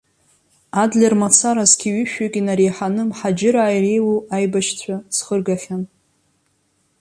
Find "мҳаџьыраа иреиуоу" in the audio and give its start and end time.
3.09-4.19